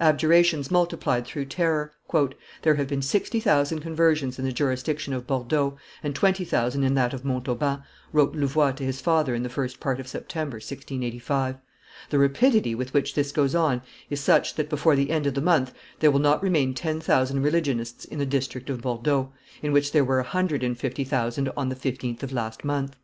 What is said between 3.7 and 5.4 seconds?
conversions in the jurisdiction of